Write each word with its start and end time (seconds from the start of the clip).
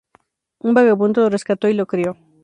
Un 0.57 0.73
vagabundo 0.73 1.21
lo 1.21 1.29
rescató 1.29 1.69
y 1.69 1.75
lo 1.75 1.85
crio. 1.85 2.17